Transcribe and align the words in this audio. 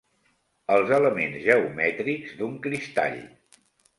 Els 0.75 0.93
elements 0.99 1.35
geomètrics 1.43 2.33
d'un 2.39 2.57
cristall. 2.65 3.21